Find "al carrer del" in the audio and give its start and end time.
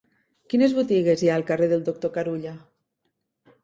1.43-1.87